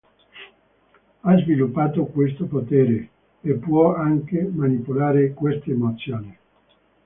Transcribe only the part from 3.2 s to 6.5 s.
e può anche manipolare queste emozioni.